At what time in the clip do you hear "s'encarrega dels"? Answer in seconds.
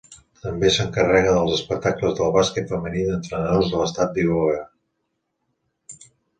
0.77-1.53